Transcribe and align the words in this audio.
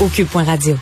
au 0.00 0.06
cube.radio. 0.06 0.76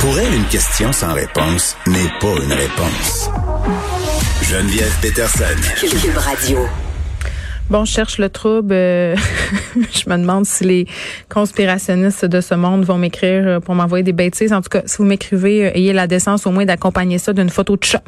Pour 0.00 0.18
elle, 0.18 0.34
une 0.34 0.44
question 0.44 0.92
sans 0.92 1.14
réponse 1.14 1.76
n'est 1.86 2.10
pas 2.20 2.34
une 2.42 2.52
réponse. 2.52 3.30
Geneviève 4.42 4.94
Peterson. 5.00 5.44
Cube 5.80 6.16
Radio. 6.16 6.58
Bon, 7.70 7.84
je 7.84 7.92
cherche 7.92 8.18
le 8.18 8.28
trouble. 8.28 8.72
Euh, 8.72 9.16
je 9.74 10.08
me 10.08 10.16
demande 10.16 10.44
si 10.44 10.64
les 10.64 10.86
conspirationnistes 11.28 12.24
de 12.24 12.40
ce 12.40 12.54
monde 12.54 12.84
vont 12.84 12.98
m'écrire 12.98 13.46
euh, 13.46 13.60
pour 13.60 13.74
m'envoyer 13.74 14.04
des 14.04 14.12
bêtises. 14.12 14.52
En 14.52 14.60
tout 14.60 14.70
cas, 14.70 14.82
si 14.84 14.98
vous 14.98 15.04
m'écrivez, 15.04 15.66
euh, 15.66 15.76
ayez 15.76 15.92
la 15.92 16.06
décence 16.06 16.46
au 16.46 16.50
moins 16.50 16.64
d'accompagner 16.64 17.18
ça 17.18 17.32
d'une 17.32 17.50
photo 17.50 17.76
de 17.76 17.84
chat. 17.84 18.02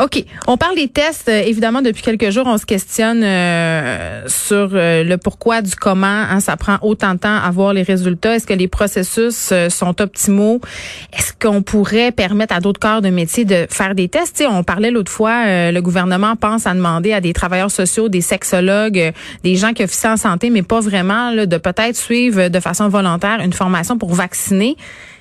OK. 0.00 0.24
On 0.46 0.56
parle 0.56 0.76
des 0.76 0.86
tests. 0.86 1.28
Euh, 1.28 1.42
évidemment, 1.42 1.82
depuis 1.82 2.02
quelques 2.02 2.30
jours, 2.30 2.46
on 2.46 2.56
se 2.56 2.66
questionne 2.66 3.22
euh, 3.24 4.22
sur 4.28 4.70
euh, 4.72 5.02
le 5.02 5.16
pourquoi 5.16 5.60
du 5.60 5.74
comment. 5.74 6.06
Hein, 6.06 6.38
ça 6.38 6.56
prend 6.56 6.78
autant 6.82 7.14
de 7.14 7.18
temps 7.18 7.36
à 7.36 7.50
voir 7.50 7.72
les 7.72 7.82
résultats. 7.82 8.36
Est-ce 8.36 8.46
que 8.46 8.54
les 8.54 8.68
processus 8.68 9.52
sont 9.68 10.00
optimaux? 10.00 10.60
Est-ce 11.12 11.32
qu'on 11.40 11.62
pourrait 11.62 12.12
permettre 12.12 12.54
à 12.54 12.60
d'autres 12.60 12.78
corps 12.78 13.02
de 13.02 13.08
métier 13.08 13.44
de 13.44 13.66
faire 13.68 13.94
des 13.94 14.08
tests? 14.08 14.44
on 14.48 14.62
parlait 14.62 14.90
l'autre 14.90 15.10
fois, 15.10 15.70
le 15.72 15.80
gouvernement 15.80 16.36
pense 16.36 16.66
à 16.66 16.74
demander 16.74 17.12
à 17.12 17.20
des 17.20 17.32
travailleurs 17.32 17.70
sociaux, 17.70 18.08
des 18.08 18.20
sexologues, 18.20 19.12
des 19.42 19.56
gens 19.56 19.72
qui 19.72 19.82
officient 19.82 20.12
en 20.12 20.16
santé, 20.16 20.50
mais 20.50 20.62
pas 20.62 20.80
vraiment, 20.80 21.32
de 21.32 21.56
peut-être 21.56 21.96
suivre 21.96 22.48
de 22.48 22.60
façon 22.60 22.88
volontaire 22.88 23.40
une 23.40 23.52
formation 23.52 23.98
pour 23.98 24.14
vacciner. 24.14 24.76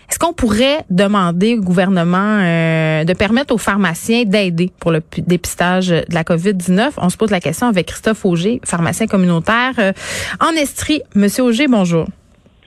Est-ce 0.10 0.20
qu'on 0.20 0.34
pourrait 0.34 0.80
demander 0.90 1.56
au 1.56 1.62
gouvernement 1.62 2.40
euh, 2.40 3.04
de 3.04 3.14
permettre 3.14 3.54
aux 3.54 3.58
pharmaciens 3.58 4.24
d'aider 4.24 4.72
pour 4.80 4.92
le 4.92 5.02
dépistage 5.18 5.90
de 5.90 6.06
la 6.14 6.24
COVID-19? 6.24 6.94
On 6.98 7.10
se 7.10 7.18
pose 7.18 7.32
la 7.32 7.42
question 7.42 7.68
avec 7.68 7.88
Christophe 7.88 8.26
Auger, 8.26 8.62
pharmacien 8.64 9.08
communautaire 9.08 9.74
euh, 9.80 9.92
en 10.40 10.52
Estrie. 10.52 11.02
Monsieur 11.14 11.44
Auger, 11.44 11.68
bonjour. 11.68 12.08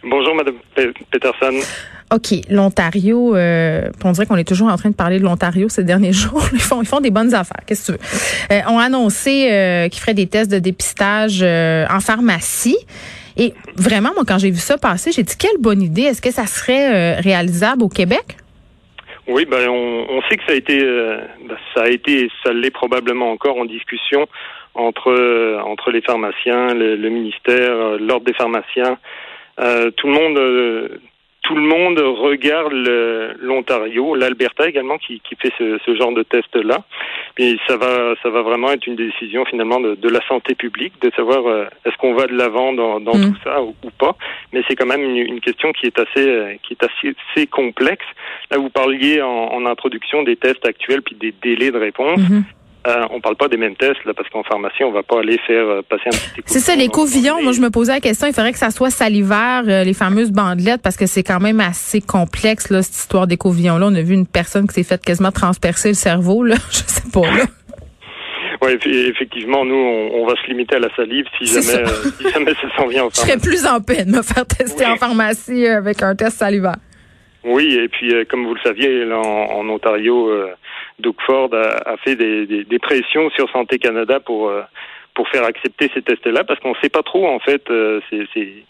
Bonjour, 0.03 0.35
Madame 0.35 0.55
Peterson. 1.11 1.61
OK, 2.13 2.35
l'Ontario, 2.49 3.37
euh, 3.37 3.89
on 4.03 4.11
dirait 4.11 4.27
qu'on 4.27 4.37
est 4.37 4.49
toujours 4.49 4.69
en 4.69 4.77
train 4.77 4.91
de 4.91 4.95
parler 4.95 5.21
de 5.21 5.25
l'Ontario 5.25 5.69
ces 5.69 5.85
derniers 5.85 6.13
jours. 6.15 6.43
Ils 6.53 6.61
font, 6.61 6.83
ils 6.83 6.89
font 6.89 7.01
des 7.01 7.11
bonnes 7.11 7.35
affaires. 7.35 7.61
Qu'est-ce 7.67 7.93
que 7.93 7.99
tu 7.99 7.99
veux? 7.99 8.57
Euh, 8.57 8.61
on 8.69 8.79
a 8.79 8.85
annoncé 8.85 9.49
euh, 9.51 9.89
qu'ils 9.89 10.01
feraient 10.01 10.15
des 10.15 10.27
tests 10.27 10.51
de 10.51 10.59
dépistage 10.59 11.43
en 11.43 12.01
pharmacie. 12.01 12.77
Et 13.37 13.53
vraiment, 13.77 14.11
moi, 14.15 14.25
quand 14.27 14.39
j'ai 14.39 14.51
vu 14.51 14.59
ça 14.59 14.79
passer, 14.79 15.13
j'ai 15.13 15.23
dit 15.23 15.37
quelle 15.37 15.59
bonne 15.61 15.83
idée. 15.83 16.03
Est-ce 16.03 16.23
que 16.23 16.31
ça 16.31 16.47
serait 16.47 17.19
euh, 17.19 17.21
réalisable 17.21 17.83
au 17.83 17.89
Québec? 17.89 18.37
Oui, 19.27 19.45
ben 19.45 19.69
on, 19.69 20.21
sait 20.29 20.37
que 20.37 20.43
ça 20.45 20.53
a 20.53 20.57
été, 20.57 20.83
euh, 20.83 21.19
ben, 21.47 21.57
ça 21.75 21.83
a 21.83 21.89
été, 21.89 22.29
ça 22.43 22.53
l'est 22.53 22.73
probablement 22.73 23.31
encore 23.31 23.59
en 23.59 23.65
discussion 23.65 24.27
entre 24.75 25.11
euh, 25.11 25.61
entre 25.61 25.91
les 25.91 26.01
pharmaciens, 26.01 26.75
le, 26.75 27.09
ministère, 27.09 27.99
l'ordre 27.99 28.25
des 28.25 28.33
pharmaciens. 28.33 28.99
tout 29.57 30.07
le 30.07 30.13
monde, 30.13 31.01
tout 31.51 31.57
le 31.57 31.63
monde 31.63 31.99
regarde 31.99 32.73
l'Ontario, 33.41 34.15
l'Alberta 34.15 34.69
également 34.69 34.99
qui, 34.99 35.21
qui 35.29 35.35
fait 35.35 35.53
ce, 35.59 35.81
ce 35.85 35.97
genre 35.97 36.13
de 36.13 36.23
test 36.23 36.55
là. 36.55 36.85
Et 37.39 37.57
ça 37.67 37.77
va, 37.77 38.15
ça 38.23 38.31
va 38.31 38.43
vraiment 38.43 38.71
être 38.71 38.87
une 38.87 38.95
décision 38.95 39.45
finalement 39.45 39.81
de, 39.81 39.97
de 39.97 40.09
la 40.09 40.25
santé 40.29 40.55
publique, 40.55 40.93
de 41.03 41.11
savoir 41.17 41.45
euh, 41.49 41.65
est-ce 41.85 41.97
qu'on 41.97 42.15
va 42.15 42.29
de 42.29 42.35
l'avant 42.35 42.73
dans, 42.73 43.01
dans 43.01 43.17
mm. 43.17 43.33
tout 43.33 43.39
ça 43.43 43.63
ou, 43.63 43.75
pas. 43.99 44.15
Mais 44.53 44.63
c'est 44.69 44.77
quand 44.77 44.87
même 44.87 45.03
une, 45.03 45.17
une, 45.17 45.41
question 45.41 45.73
qui 45.73 45.87
est 45.87 45.99
assez, 45.99 46.29
euh, 46.29 46.55
qui 46.63 46.75
est 46.75 46.85
assez, 46.85 47.17
assez, 47.33 47.49
complexe. 47.49 48.07
Là, 48.53 48.59
vous 48.59 48.71
parliez 48.71 49.21
en, 49.21 49.29
en, 49.29 49.67
introduction 49.67 50.23
des 50.23 50.37
tests 50.37 50.65
actuels 50.65 51.03
puis 51.03 51.17
des 51.17 51.35
délais 51.43 51.73
de 51.73 51.79
réponse. 51.79 52.21
Mm-hmm. 52.21 52.43
Euh, 52.87 53.05
on 53.11 53.21
parle 53.21 53.37
pas 53.37 53.49
des 53.49 53.59
mêmes 53.59 53.77
tests 53.77 54.03
là, 54.07 54.15
parce 54.15 54.29
qu'en 54.31 54.43
pharmacie, 54.43 54.85
on 54.85 54.91
va 54.91 55.03
pas 55.03 55.19
aller 55.19 55.39
faire 55.47 55.67
euh, 55.67 55.83
passer 55.83 56.05
un 56.07 56.11
petit 56.11 56.43
C'est 56.47 56.61
ça, 56.61 56.75
les 56.75 56.89
covillons. 56.89 57.43
Moi, 57.43 57.53
je 57.53 57.61
me 57.61 57.69
posais 57.69 57.93
la 57.93 58.01
question. 58.01 58.27
Il 58.27 58.33
faudrait 58.33 58.53
que 58.53 58.59
ça 58.59 58.71
soit 58.71 58.89
salivaire, 58.89 59.65
euh, 59.69 59.85
les 59.85 59.93
fameuses 59.93 60.33
bandelettes, 60.33 60.81
parce 60.81 60.97
que 60.97 61.05
c'est 61.05 61.23
quand 61.23 61.41
même 61.41 61.61
assez 61.61 62.01
complexe 62.01 62.71
là, 62.71 62.81
cette 62.81 62.95
histoire 62.95 63.27
des 63.27 63.37
covillons. 63.37 63.77
Là, 63.77 63.89
on 63.91 63.95
a 63.95 64.01
vu 64.01 64.15
une 64.15 64.27
personne 64.27 64.67
qui 64.67 64.75
s'est 64.75 64.89
faite 64.89 65.05
quasiment 65.05 65.31
transpercer 65.31 65.89
le 65.89 65.95
cerveau. 65.95 66.43
Là, 66.43 66.55
je 66.71 66.79
sais 66.79 67.11
pas. 67.13 67.21
Là. 67.21 67.45
Oui, 68.63 68.79
effectivement, 68.85 69.65
nous, 69.67 69.75
on, 69.75 70.27
va 70.27 70.35
se 70.37 70.47
limiter 70.51 70.77
à 70.77 70.79
la 70.79 70.95
salive 70.95 71.27
si 71.39 71.47
jamais, 71.47 71.85
ça. 71.85 71.85
si 72.19 72.31
jamais 72.31 72.55
ça 72.55 72.77
s'en 72.77 72.87
vient 72.87 73.05
en 73.05 73.11
pharmacie. 73.11 73.21
Je 73.27 73.27
serais 73.27 73.39
plus 73.39 73.67
en 73.67 73.81
paix 73.81 74.05
de 74.05 74.11
me 74.11 74.23
faire 74.23 74.47
tester 74.47 74.87
en 74.87 74.97
pharmacie 74.97 75.67
avec 75.67 76.03
un 76.03 76.15
test 76.15 76.39
salivaire. 76.39 76.77
Oui, 77.45 77.75
et 77.75 77.89
puis 77.89 78.13
comme 78.29 78.47
vous 78.47 78.55
le 78.55 78.61
saviez, 78.63 79.05
là, 79.05 79.19
en, 79.19 79.61
en 79.61 79.69
Ontario, 79.69 80.31
Doug 81.01 81.17
Ford 81.27 81.51
a, 81.53 81.97
fait 81.99 82.17
des, 82.17 82.79
pressions 82.79 83.31
sur 83.31 83.51
Santé 83.51 83.79
Canada 83.79 84.21
pour 84.21 84.49
euh, 84.49 84.63
pour 85.15 85.29
faire 85.29 85.45
accepter 85.45 85.91
ces 85.93 86.03
tests-là, 86.03 86.45
parce 86.45 86.61
qu'on 86.61 86.71
ne 86.71 86.81
sait 86.83 86.89
pas 86.89 87.03
trop 87.03 87.27
en 87.27 87.41
fait, 87.41 87.69
euh, 87.71 88.01
c'est 88.11 88.65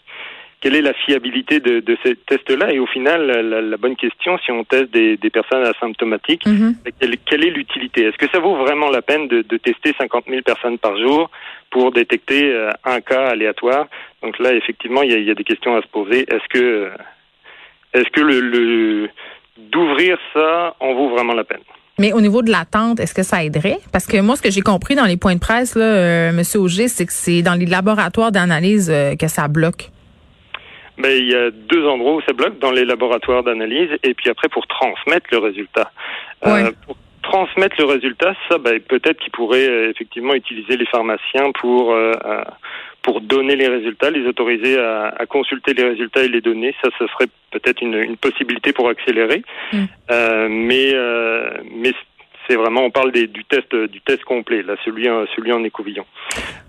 quelle 0.61 0.75
est 0.75 0.81
la 0.81 0.93
fiabilité 0.93 1.59
de, 1.59 1.97
ces 2.03 2.15
tests-là 2.15 2.71
Et 2.71 2.77
au 2.77 2.85
final, 2.85 3.25
la, 3.25 3.77
bonne 3.77 3.95
question, 3.95 4.37
si 4.37 4.51
on 4.51 4.63
teste 4.63 4.91
des, 4.91 5.17
personnes 5.31 5.63
asymptomatiques, 5.63 6.45
mm-hmm. 6.45 7.17
quelle, 7.25 7.45
est 7.45 7.49
l'utilité? 7.49 8.03
Est-ce 8.03 8.17
que 8.17 8.29
ça 8.29 8.39
vaut 8.39 8.55
vraiment 8.57 8.89
la 8.89 9.01
peine 9.01 9.27
de, 9.27 9.57
tester 9.57 9.93
50 9.97 10.25
000 10.29 10.43
personnes 10.43 10.77
par 10.77 10.95
jour 10.97 11.31
pour 11.71 11.91
détecter 11.91 12.53
euh, 12.53 12.69
un 12.85 13.01
cas 13.01 13.29
aléatoire? 13.29 13.87
Donc 14.21 14.37
là, 14.37 14.53
effectivement, 14.53 15.01
il 15.01 15.23
y 15.23 15.31
a, 15.31 15.33
des 15.33 15.43
questions 15.43 15.75
à 15.75 15.81
se 15.81 15.87
poser. 15.87 16.31
Est-ce 16.31 16.47
que 16.49 16.91
est-ce 17.93 18.09
que 18.11 18.21
le 18.21 19.09
d'ouvrir 19.57 20.17
ça 20.33 20.75
en 20.79 20.93
vaut 20.93 21.09
vraiment 21.09 21.33
la 21.33 21.43
peine? 21.43 21.63
Mais 22.01 22.13
au 22.13 22.19
niveau 22.19 22.41
de 22.41 22.49
l'attente, 22.49 22.99
est-ce 22.99 23.13
que 23.13 23.21
ça 23.21 23.43
aiderait? 23.43 23.77
Parce 23.93 24.07
que 24.07 24.19
moi, 24.19 24.35
ce 24.35 24.41
que 24.41 24.49
j'ai 24.49 24.61
compris 24.61 24.95
dans 24.95 25.05
les 25.05 25.17
points 25.17 25.35
de 25.35 25.39
presse, 25.39 25.75
là, 25.75 25.85
euh, 25.85 26.29
M. 26.29 26.41
Auger, 26.55 26.87
c'est 26.87 27.05
que 27.05 27.13
c'est 27.13 27.43
dans 27.43 27.53
les 27.53 27.67
laboratoires 27.67 28.31
d'analyse 28.31 28.89
euh, 28.91 29.15
que 29.15 29.27
ça 29.27 29.47
bloque. 29.47 29.91
Mais 30.97 31.19
il 31.19 31.29
y 31.29 31.35
a 31.35 31.51
deux 31.51 31.87
endroits 31.87 32.15
où 32.15 32.21
ça 32.21 32.33
bloque, 32.33 32.57
dans 32.57 32.71
les 32.71 32.85
laboratoires 32.85 33.43
d'analyse 33.43 33.89
et 34.03 34.15
puis 34.15 34.29
après 34.31 34.49
pour 34.49 34.65
transmettre 34.65 35.27
le 35.31 35.37
résultat. 35.37 35.91
Euh, 36.47 36.71
pour 36.87 36.97
transmettre 37.21 37.75
le 37.77 37.85
résultat, 37.85 38.33
ça, 38.49 38.57
ben, 38.57 38.79
peut-être 38.79 39.19
qu'ils 39.19 39.31
pourraient 39.31 39.89
effectivement 39.91 40.33
utiliser 40.33 40.77
les 40.77 40.87
pharmaciens 40.87 41.51
pour 41.59 41.95
pour 43.03 43.21
donner 43.21 43.55
les 43.55 43.67
résultats, 43.67 44.09
les 44.09 44.27
autoriser 44.27 44.77
à, 44.79 45.13
à, 45.17 45.25
consulter 45.25 45.73
les 45.73 45.83
résultats 45.83 46.23
et 46.23 46.27
les 46.27 46.41
donner. 46.41 46.75
Ça, 46.83 46.89
ce 46.99 47.07
serait 47.07 47.27
peut-être 47.51 47.81
une, 47.81 47.95
une, 47.95 48.17
possibilité 48.17 48.73
pour 48.73 48.89
accélérer. 48.89 49.43
Mm. 49.73 49.77
Euh, 50.11 50.47
mais 50.49 50.91
euh, 50.93 51.49
mais 51.73 51.93
c'est 52.47 52.55
vraiment, 52.55 52.81
on 52.83 52.91
parle 52.91 53.11
des, 53.11 53.27
du 53.27 53.43
test 53.45 53.73
du 53.75 54.01
test 54.01 54.23
complet, 54.23 54.61
là, 54.61 54.75
celui 54.85 55.07
celui 55.35 55.51
en 55.51 55.63
écouvillon. 55.63 56.05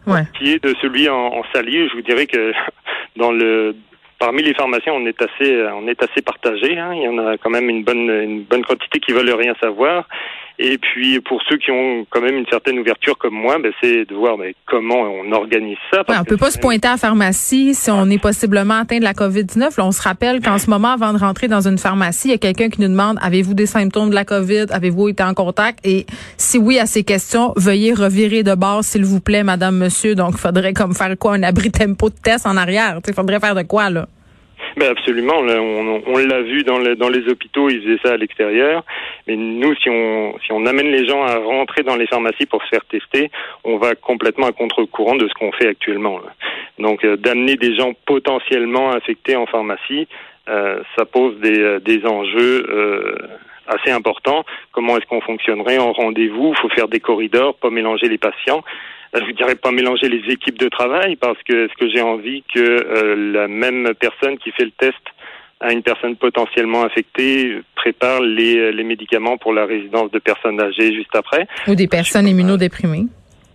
Ouais. 0.06 0.22
Qui 0.38 0.53
est 0.53 0.65
de 0.65 0.75
celui 0.81 1.09
en, 1.09 1.16
en 1.16 1.44
salier, 1.53 1.88
je 1.88 1.94
vous 1.94 2.03
dirais 2.03 2.26
que 2.26 2.53
dans 3.16 3.32
le 3.32 3.75
parmi 4.19 4.42
les 4.42 4.54
pharmaciens, 4.54 4.92
on 4.92 5.04
est 5.04 5.21
assez, 5.21 5.66
on 5.75 5.88
est 5.88 6.00
assez 6.00 6.22
partagé. 6.22 6.78
Hein. 6.78 6.94
Il 6.94 7.03
y 7.03 7.09
en 7.09 7.19
a 7.19 7.37
quand 7.38 7.50
même 7.50 7.69
une 7.69 7.82
bonne, 7.82 8.09
une 8.09 8.44
bonne 8.44 8.65
quantité 8.65 9.00
qui 9.00 9.12
veulent 9.12 9.34
rien 9.34 9.54
savoir. 9.60 10.06
Et 10.58 10.78
puis 10.78 11.20
pour 11.20 11.40
ceux 11.48 11.56
qui 11.56 11.70
ont 11.70 12.06
quand 12.10 12.20
même 12.20 12.36
une 12.36 12.46
certaine 12.46 12.78
ouverture 12.78 13.16
comme 13.18 13.34
moi, 13.34 13.58
ben, 13.58 13.72
c'est 13.80 14.04
de 14.04 14.14
voir 14.14 14.36
ben, 14.36 14.52
comment 14.66 15.00
on 15.00 15.32
organise 15.32 15.78
ça. 15.92 16.02
on 16.08 16.24
peut 16.24 16.36
pas 16.36 16.50
se 16.50 16.58
pointer 16.58 16.88
à 16.88 16.92
la 16.92 16.96
pharmacie 16.96 17.74
si 17.74 17.90
on 17.90 18.08
est 18.10 18.20
possiblement 18.20 18.80
atteint 18.80 18.98
de 18.98 19.04
la 19.04 19.12
COVID-19. 19.12 19.80
on 19.80 19.92
se 19.92 20.02
rappelle 20.02 20.41
qu'en 20.41 20.58
ce 20.58 20.68
moment, 20.68 20.92
avant 20.92 21.12
de 21.12 21.18
rentrer 21.18 21.48
dans 21.48 21.66
une 21.66 21.78
pharmacie, 21.78 22.28
il 22.28 22.30
y 22.32 22.34
a 22.34 22.38
quelqu'un 22.38 22.68
qui 22.68 22.80
nous 22.80 22.88
demande 22.88 23.18
avez-vous 23.22 23.54
des 23.54 23.66
symptômes 23.66 24.10
de 24.10 24.14
la 24.14 24.24
COVID? 24.24 24.66
Avez-vous 24.70 25.08
été 25.08 25.22
en 25.22 25.34
contact? 25.34 25.78
Et 25.84 26.06
si 26.36 26.58
oui 26.58 26.78
à 26.78 26.86
ces 26.86 27.04
questions, 27.04 27.52
veuillez 27.56 27.94
revirer 27.94 28.42
de 28.42 28.54
bord, 28.54 28.84
s'il 28.84 29.04
vous 29.04 29.20
plaît, 29.20 29.44
Madame, 29.44 29.76
Monsieur. 29.76 30.14
Donc, 30.14 30.32
il 30.34 30.38
faudrait 30.38 30.72
comme 30.72 30.94
faire 30.94 31.16
quoi? 31.18 31.34
Un 31.34 31.42
abri 31.42 31.70
tempo 31.70 32.10
de 32.10 32.14
test 32.14 32.46
en 32.46 32.56
arrière. 32.56 33.00
Il 33.06 33.14
faudrait 33.14 33.41
faire 33.41 33.54
de 33.54 33.62
quoi 33.62 33.91
là? 33.91 34.06
Ben 34.77 34.91
absolument, 34.91 35.34
on, 35.38 36.03
on 36.06 36.16
l'a 36.19 36.43
vu 36.43 36.62
dans, 36.62 36.78
dans 36.94 37.09
les 37.09 37.28
hôpitaux, 37.28 37.69
ils 37.69 37.83
faisaient 37.83 38.00
ça 38.05 38.12
à 38.15 38.16
l'extérieur. 38.16 38.84
Mais 39.27 39.37
nous, 39.37 39.75
si 39.77 39.88
on, 39.91 40.38
si 40.44 40.53
on 40.53 40.66
amène 40.66 40.91
les 40.91 41.06
gens 41.06 41.22
à 41.22 41.37
rentrer 41.37 41.83
dans 41.83 41.97
les 41.97 42.06
pharmacies 42.06 42.47
pour 42.47 42.62
se 42.62 42.69
faire 42.69 42.84
tester, 42.87 43.31
on 43.65 43.77
va 43.77 43.94
complètement 43.94 44.47
à 44.47 44.53
contre-courant 44.53 45.16
de 45.16 45.28
ce 45.28 45.34
qu'on 45.34 45.53
fait 45.53 45.69
actuellement. 45.69 46.21
Donc, 46.78 47.05
euh, 47.05 47.16
d'amener 47.16 47.56
des 47.56 47.75
gens 47.77 47.93
potentiellement 48.06 48.93
infectés 48.93 49.37
en 49.37 49.47
pharmacie, 49.47 50.09
euh, 50.48 50.83
ça 50.97 51.04
pose 51.04 51.39
des, 51.41 51.59
euh, 51.59 52.07
enjeux 52.07 52.66
assez 53.66 53.91
importants. 53.91 54.45
Comment 54.72 54.97
est-ce 54.97 55.07
qu'on 55.07 55.21
fonctionnerait 55.21 55.78
en 55.78 55.92
rendez-vous? 55.92 56.54
Il 56.57 56.60
faut 56.60 56.68
faire 56.71 56.89
des 56.89 57.01
corridors, 57.01 57.54
pas 57.54 57.71
mélanger 57.71 58.09
les 58.09 58.18
patients. 58.18 58.65
Euh, 59.14 59.20
je 59.20 59.30
ne 59.30 59.36
dirais 59.36 59.54
pas 59.54 59.70
mélanger 59.70 60.09
les 60.09 60.32
équipes 60.32 60.59
de 60.59 60.68
travail 60.68 61.16
parce 61.16 61.38
que 61.42 61.68
ce 61.68 61.74
que 61.78 61.91
j'ai 61.91 62.03
envie 62.03 62.42
que 62.54 62.60
euh, 62.60 63.32
la 63.32 63.48
même 63.48 63.92
personne 64.00 64.38
qui 64.38 64.50
fait 64.53 64.64
le 64.64 64.72
test 64.72 64.98
à 65.60 65.72
une 65.72 65.82
personne 65.82 66.16
potentiellement 66.16 66.82
infectée 66.82 67.60
prépare 67.76 68.20
les, 68.20 68.72
les 68.72 68.84
médicaments 68.84 69.36
pour 69.36 69.53
la 69.53 69.64
résidence 69.64 70.10
de 70.10 70.18
personnes 70.18 70.60
âgées 70.60 70.92
juste 70.92 71.14
après? 71.14 71.47
Ou 71.68 71.74
des 71.76 71.86
personnes 71.86 72.26
immunodéprimées. 72.26 73.06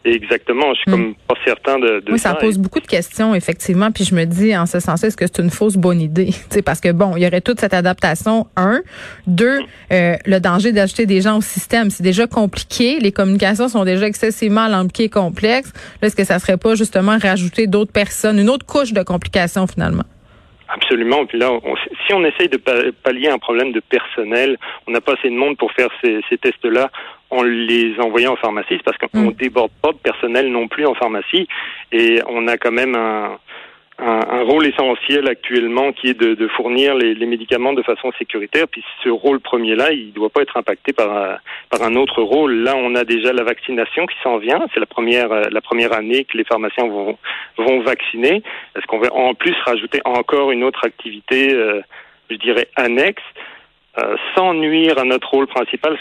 Exactement. 0.06 0.74
Je 0.74 0.80
suis 0.80 0.92
comme 0.92 1.10
hmm. 1.10 1.16
pas 1.28 1.36
certain 1.46 1.80
de, 1.80 2.00
de 2.00 2.12
oui, 2.12 2.20
ça. 2.20 2.36
pose 2.36 2.58
beaucoup 2.58 2.80
de 2.80 2.88
questions, 2.88 3.36
effectivement. 3.36 3.92
Puis 3.92 4.06
je 4.06 4.16
me 4.16 4.26
dis, 4.26 4.56
en 4.56 4.66
ce 4.66 4.80
sens, 4.80 5.04
est-ce 5.04 5.18
que 5.18 5.26
c'est 5.26 5.42
une 5.42 5.50
fausse 5.50 5.76
bonne 5.76 6.02
idée? 6.02 6.32
sais, 6.50 6.62
parce 6.62 6.80
que 6.80 6.92
bon, 6.92 7.16
il 7.18 7.24
y 7.24 7.28
aurait 7.28 7.42
toute 7.42 7.60
cette 7.60 7.74
adaptation, 7.74 8.48
un. 8.56 8.82
Deux, 9.26 9.60
euh, 9.92 10.16
le 10.26 10.40
danger 10.40 10.72
d'ajouter 10.72 11.06
des 11.06 11.22
gens 11.22 11.38
au 11.38 11.42
système. 11.42 11.90
C'est 11.90 12.04
déjà 12.04 12.28
compliqué. 12.28 13.00
Les 13.00 13.12
communications 13.12 13.68
sont 13.68 13.84
déjà 13.84 14.08
excessivement 14.08 14.62
alambiquées 14.62 15.06
et 15.06 15.10
complexes. 15.10 15.74
Est-ce 16.02 16.16
que 16.16 16.24
ça 16.24 16.40
serait 16.40 16.58
pas 16.58 16.76
justement 16.76 17.18
rajouter 17.18 17.68
d'autres 17.68 17.92
personnes, 17.92 18.40
une 18.40 18.50
autre 18.50 18.66
couche 18.66 18.94
de 18.94 19.04
complications 19.04 19.68
finalement? 19.68 20.04
Absolument. 20.70 21.26
Puis 21.26 21.40
là, 21.40 21.52
si 22.06 22.14
on 22.14 22.24
essaye 22.26 22.50
de 22.50 22.58
pallier 23.04 23.30
un 23.30 23.38
problème 23.38 23.72
de 23.72 23.80
personnel, 23.80 24.58
on 24.86 24.92
n'a 24.92 25.02
pas 25.02 25.14
assez 25.14 25.30
de 25.30 25.36
monde 25.36 25.58
pour 25.58 25.72
faire 25.72 25.90
ces, 26.04 26.20
ces 26.30 26.38
tests-là 26.38 26.90
en 27.30 27.44
les 27.44 27.96
envoyant 28.00 28.34
en 28.34 28.38
pharmacie, 28.38 28.80
parce 28.84 28.98
qu'on 28.98 29.32
mm. 29.32 29.34
déborde 29.34 29.72
pas 29.82 29.92
de 29.92 29.98
personnel 29.98 30.52
non 30.52 30.68
plus 30.68 30.86
en 30.86 30.94
pharmacie, 30.94 31.48
et 31.92 32.20
on 32.28 32.48
a 32.48 32.58
quand 32.58 32.72
même 32.72 32.96
un, 32.96 33.38
un, 34.00 34.44
rôle 34.44 34.68
essentiel 34.68 35.28
actuellement 35.28 35.92
qui 35.92 36.10
est 36.10 36.20
de, 36.20 36.36
de 36.36 36.48
fournir 36.50 36.94
les, 36.96 37.16
les, 37.16 37.26
médicaments 37.26 37.74
de 37.74 37.82
façon 37.82 38.12
sécuritaire. 38.18 38.68
Puis 38.68 38.84
ce 39.04 39.10
rôle 39.10 39.40
premier-là, 39.40 39.92
il 39.92 40.08
ne 40.08 40.12
doit 40.12 40.30
pas 40.30 40.42
être 40.42 40.58
impacté 40.58 40.94
par, 40.94 41.40
par 41.70 41.82
un 41.82 41.96
autre 41.96 42.22
rôle. 42.22 42.54
Là, 42.64 42.76
on 42.76 42.96
a 42.96 43.04
déjà 43.04 43.34
la 43.34 43.44
vaccination 43.44 44.06
qui 44.06 44.16
s'en 44.24 44.38
vient. 44.38 44.66
C'est 44.74 44.80
la 44.80 44.86
première, 44.86 45.30
la 45.50 45.62
première 45.62 45.94
année 45.94 46.26
que 46.26 46.38
les 46.38 46.44
pharmaciens 46.44 46.88
vont, 46.88 47.18
vont 47.58 47.82
vacciner. 47.82 48.44
Est-ce 48.76 48.86
qu'on 48.86 49.00
va 49.00 49.12
en 49.14 49.34
plus 49.34 49.56
rajouter 49.66 50.02
encore 50.06 50.52
une 50.52 50.64
autre 50.64 50.86
activité, 50.86 51.54
euh, 51.54 51.82
je 52.30 52.36
dirais, 52.36 52.68
annexe, 52.76 53.24
euh, 53.98 54.16
sans 54.36 54.54
nuire 54.54 55.00
à 55.00 55.06
notre 55.06 55.30
rôle 55.32 55.48
principal 55.48 55.98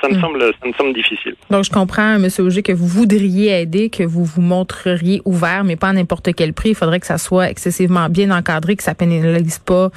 ça 0.00 0.08
me, 0.08 0.16
hmm. 0.16 0.20
semble, 0.20 0.40
ça 0.40 0.68
me 0.68 0.72
semble 0.72 0.94
difficile. 0.94 1.34
Donc, 1.50 1.64
je 1.64 1.70
comprends, 1.70 2.14
M. 2.14 2.28
Auger, 2.38 2.62
que 2.62 2.72
vous 2.72 2.86
voudriez 2.86 3.60
aider, 3.60 3.90
que 3.90 4.02
vous 4.02 4.24
vous 4.24 4.40
montreriez 4.40 5.22
ouvert, 5.24 5.64
mais 5.64 5.76
pas 5.76 5.88
à 5.88 5.92
n'importe 5.92 6.34
quel 6.34 6.52
prix. 6.52 6.70
Il 6.70 6.74
faudrait 6.74 7.00
que 7.00 7.06
ça 7.06 7.18
soit 7.18 7.50
excessivement 7.50 8.08
bien 8.08 8.30
encadré, 8.30 8.76
que 8.76 8.82
ça 8.82 8.94
pénalise 8.94 9.58
pas 9.58 9.90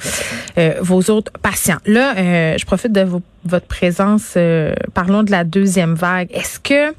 euh, 0.58 0.74
vos 0.80 1.10
autres 1.10 1.32
patients. 1.42 1.78
Là, 1.86 2.14
euh, 2.16 2.58
je 2.58 2.66
profite 2.66 2.92
de 2.92 3.06
votre 3.44 3.66
présence. 3.66 4.34
Euh, 4.36 4.74
parlons 4.94 5.22
de 5.22 5.30
la 5.30 5.44
deuxième 5.44 5.94
vague. 5.94 6.28
Est-ce 6.32 6.60
que 6.60 6.94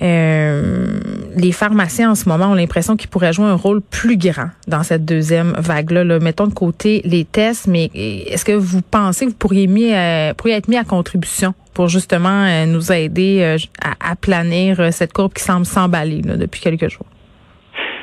euh, 0.00 1.00
les 1.36 1.50
pharmaciens 1.50 2.12
en 2.12 2.14
ce 2.14 2.28
moment 2.28 2.52
ont 2.52 2.54
l'impression 2.54 2.96
qu'ils 2.96 3.08
pourraient 3.08 3.32
jouer 3.32 3.46
un 3.46 3.54
rôle 3.54 3.80
plus 3.80 4.16
grand 4.16 4.50
dans 4.66 4.82
cette 4.82 5.04
deuxième 5.04 5.52
vague-là? 5.58 6.04
Là. 6.04 6.18
Mettons 6.20 6.46
de 6.46 6.54
côté 6.54 7.02
les 7.04 7.24
tests, 7.24 7.66
mais 7.66 7.90
est-ce 7.94 8.44
que 8.44 8.52
vous 8.52 8.82
pensez 8.82 9.26
que 9.26 9.30
vous 9.30 9.36
pourriez, 9.36 9.66
mis, 9.66 9.92
euh, 9.92 10.34
pourriez 10.34 10.56
être 10.56 10.68
mis 10.68 10.76
à 10.76 10.84
contribution 10.84 11.54
pour 11.78 11.86
justement 11.86 12.42
euh, 12.44 12.66
nous 12.66 12.90
aider 12.90 13.56
à, 13.80 14.16
planir 14.16 14.92
cette 14.92 15.12
courbe 15.12 15.32
qui 15.32 15.44
semble 15.44 15.64
s'emballer 15.64 16.22
depuis 16.22 16.60
quelques 16.60 16.88
jours? 16.90 17.06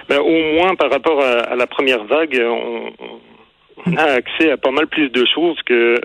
Ben, 0.07 0.19
au 0.19 0.53
moins 0.55 0.75
par 0.75 0.89
rapport 0.89 1.21
à, 1.21 1.53
la 1.57 1.67
première 1.67 2.05
vague, 2.05 2.41
on, 2.41 3.97
a 3.97 4.03
accès 4.13 4.49
à 4.49 4.55
pas 4.55 4.71
mal 4.71 4.87
plus 4.87 5.09
de 5.09 5.25
choses 5.25 5.57
que 5.65 5.95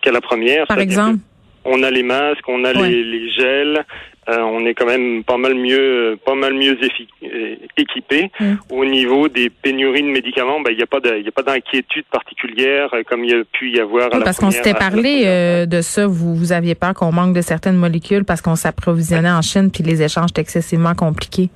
qu'à 0.00 0.10
la 0.10 0.22
première. 0.22 0.66
Par 0.66 0.78
exemple? 0.78 1.18
On 1.66 1.82
a 1.82 1.90
les 1.90 2.02
masques, 2.02 2.48
on 2.48 2.64
a 2.64 2.72
les, 2.72 3.02
les, 3.02 3.30
gels, 3.32 3.84
euh, 4.28 4.40
on 4.40 4.66
est 4.66 4.74
quand 4.74 4.84
même 4.84 5.24
pas 5.24 5.38
mal 5.38 5.54
mieux, 5.54 6.18
pas 6.24 6.34
mal 6.34 6.52
mieux 6.52 6.76
euh, 6.82 7.56
équipé. 7.78 8.30
Mm. 8.38 8.54
Au 8.70 8.84
niveau 8.84 9.28
des 9.28 9.48
pénuries 9.48 10.02
de 10.02 10.08
médicaments, 10.08 10.60
ben 10.60 10.70
il 10.70 10.76
n'y 10.76 10.82
a 10.82 10.86
pas 10.86 11.00
de, 11.00 11.18
y 11.18 11.28
a 11.28 11.32
pas 11.32 11.42
d'inquiétude 11.42 12.04
particulière 12.12 12.92
euh, 12.92 13.02
comme 13.04 13.24
il 13.24 13.30
y 13.30 13.34
a 13.34 13.42
pu 13.44 13.70
y 13.70 13.80
avoir. 13.80 14.12
à 14.12 14.18
la 14.18 14.24
parce 14.24 14.38
qu'on 14.38 14.50
s'était 14.50 14.74
parlé 14.74 15.24
de 15.66 15.80
ça. 15.80 16.06
Vous, 16.06 16.34
vous 16.34 16.52
aviez 16.52 16.74
peur 16.74 16.92
qu'on 16.94 17.12
manque 17.12 17.34
de 17.34 17.40
certaines 17.40 17.76
molécules 17.76 18.24
parce 18.24 18.42
qu'on 18.42 18.56
s'approvisionnait 18.56 19.30
en 19.30 19.42
Chine 19.42 19.70
puis 19.72 19.82
les 19.82 20.02
échanges 20.02 20.30
étaient 20.30 20.42
excessivement 20.42 20.94
compliqués. 20.94 21.48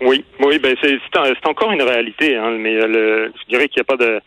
Oui, 0.00 0.24
oui, 0.40 0.58
ben 0.58 0.76
c'est 0.82 1.48
encore 1.48 1.72
une 1.72 1.82
réalité, 1.82 2.36
hein, 2.36 2.56
mais 2.58 2.74
le, 2.74 3.32
je 3.40 3.48
dirais 3.48 3.68
qu'il 3.68 3.82
n'y 3.82 3.86
a 3.88 3.96
pas 3.96 3.96
de, 3.96 4.20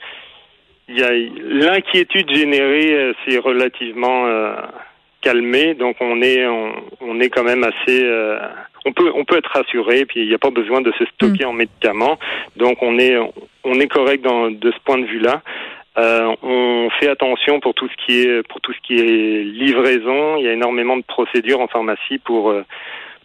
il 0.87 0.99
y 0.99 1.03
a 1.03 1.11
l'inquiétude 1.11 2.31
générée, 2.33 3.13
c'est 3.25 3.37
relativement 3.37 4.25
calmé, 5.21 5.73
donc 5.73 5.97
on 5.99 6.21
est 6.21 6.45
on, 7.01 7.19
est 7.19 7.29
quand 7.29 7.43
même 7.43 7.63
assez 7.63 8.03
euh, 8.03 8.39
on 8.85 8.93
peut 8.93 9.11
on 9.13 9.25
peut 9.25 9.37
être 9.37 9.51
rassuré, 9.51 10.05
puis 10.05 10.21
il 10.21 10.27
n'y 10.27 10.33
a 10.33 10.39
pas 10.39 10.51
besoin 10.51 10.81
de 10.81 10.91
se 10.93 11.05
stocker 11.05 11.45
mm. 11.45 11.47
en 11.49 11.53
médicaments, 11.53 12.17
donc 12.55 12.81
on 12.81 12.97
est 12.99 13.17
on 13.63 13.79
est 13.79 13.87
correct 13.87 14.23
dans, 14.23 14.49
de 14.49 14.71
ce 14.71 14.79
point 14.85 14.97
de 14.97 15.05
vue-là. 15.05 15.41
Euh, 15.97 16.33
on 16.43 16.89
fait 16.99 17.09
attention 17.09 17.59
pour 17.59 17.73
tout 17.73 17.89
ce 17.89 18.05
qui 18.05 18.21
est 18.21 18.47
pour 18.47 18.61
tout 18.61 18.71
ce 18.73 18.79
qui 18.81 18.95
est 18.95 19.43
livraison. 19.43 20.37
Il 20.37 20.45
y 20.45 20.47
a 20.47 20.53
énormément 20.53 20.95
de 20.95 21.03
procédures 21.03 21.59
en 21.59 21.67
pharmacie 21.67 22.19
pour 22.19 22.51
euh, 22.51 22.63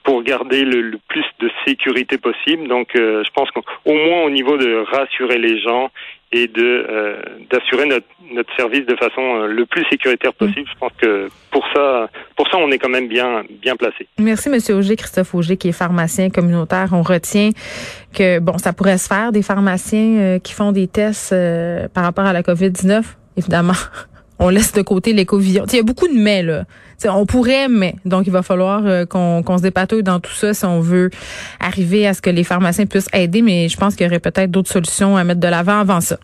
pour 0.02 0.22
garder 0.22 0.64
le, 0.64 0.98
plus 1.08 1.24
de 1.40 1.50
sécurité 1.66 2.18
possible. 2.18 2.68
Donc, 2.68 2.88
je 2.94 3.30
pense 3.30 3.50
qu'au 3.52 3.62
moins 3.86 4.24
au 4.24 4.28
niveau 4.28 4.58
de 4.58 4.84
rassurer 4.90 5.38
les 5.38 5.58
gens 5.60 5.90
et 6.34 6.48
de 6.48 6.86
euh, 6.90 7.16
d'assurer 7.48 7.86
notre, 7.86 8.06
notre 8.32 8.54
service 8.56 8.84
de 8.86 8.96
façon 8.96 9.20
euh, 9.20 9.46
le 9.46 9.66
plus 9.66 9.84
sécuritaire 9.88 10.34
possible. 10.34 10.68
Je 10.72 10.78
pense 10.80 10.90
que 11.00 11.28
pour 11.52 11.64
ça, 11.72 12.10
pour 12.36 12.48
ça, 12.50 12.56
on 12.58 12.70
est 12.72 12.78
quand 12.78 12.88
même 12.88 13.06
bien 13.06 13.44
bien 13.62 13.76
placé. 13.76 14.08
Merci, 14.18 14.48
Monsieur 14.48 14.74
Auger, 14.74 14.96
Christophe 14.96 15.32
Auger, 15.34 15.56
qui 15.56 15.68
est 15.68 15.72
pharmacien 15.72 16.30
communautaire. 16.30 16.88
On 16.90 17.02
retient 17.02 17.50
que 18.12 18.40
bon, 18.40 18.58
ça 18.58 18.72
pourrait 18.72 18.98
se 18.98 19.06
faire 19.06 19.30
des 19.30 19.42
pharmaciens 19.42 20.16
euh, 20.16 20.38
qui 20.40 20.54
font 20.54 20.72
des 20.72 20.88
tests 20.88 21.34
par 21.94 22.02
rapport 22.02 22.24
à 22.24 22.32
la 22.32 22.42
COVID 22.42 22.70
19, 22.70 23.16
évidemment. 23.36 23.74
on 24.38 24.48
laisse 24.48 24.72
de 24.72 24.82
côté 24.82 25.12
l'éco-vision. 25.12 25.64
Il 25.72 25.76
y 25.76 25.80
a 25.80 25.82
beaucoup 25.82 26.08
de 26.08 26.14
mais 26.14 26.42
là. 26.42 26.64
on 27.08 27.26
pourrait, 27.26 27.68
mais 27.68 27.94
donc 28.04 28.26
il 28.26 28.32
va 28.32 28.42
falloir 28.42 29.06
qu'on 29.08 29.56
se 29.56 29.62
dépatouille 29.62 30.02
dans 30.02 30.20
tout 30.20 30.32
ça 30.32 30.54
si 30.54 30.64
on 30.64 30.80
veut 30.80 31.10
arriver 31.60 32.06
à 32.06 32.14
ce 32.14 32.22
que 32.22 32.30
les 32.30 32.44
pharmaciens 32.44 32.86
puissent 32.86 33.08
aider. 33.12 33.42
Mais 33.42 33.68
je 33.68 33.76
pense 33.76 33.94
qu'il 33.94 34.04
y 34.04 34.08
aurait 34.08 34.20
peut-être 34.20 34.50
d'autres 34.50 34.70
solutions 34.70 35.16
à 35.16 35.24
mettre 35.24 35.40
de 35.40 35.48
l'avant 35.48 35.78
avant 35.78 36.00
ça. 36.00 36.18